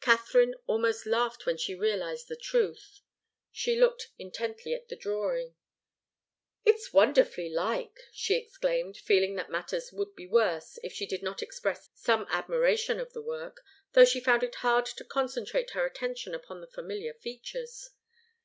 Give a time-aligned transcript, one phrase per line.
[0.00, 2.98] Katharine almost laughed when she realized the truth.
[3.52, 5.54] She looked intently at the drawing.
[6.64, 11.42] "It's wonderfully like!" she exclaimed, feeling that matters would be worse if she did not
[11.44, 13.62] express some admiration of the work,
[13.92, 17.90] though she found it hard to concentrate her attention upon the familiar features.